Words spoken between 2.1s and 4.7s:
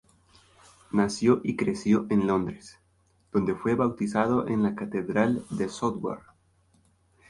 Londres, donde fue bautizado en